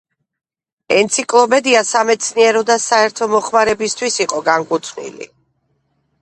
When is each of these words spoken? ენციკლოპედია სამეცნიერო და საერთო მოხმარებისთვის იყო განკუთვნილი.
ენციკლოპედია 0.93 1.83
სამეცნიერო 1.89 2.63
და 2.71 2.77
საერთო 2.87 3.29
მოხმარებისთვის 3.35 4.19
იყო 4.27 4.41
განკუთვნილი. 4.49 5.31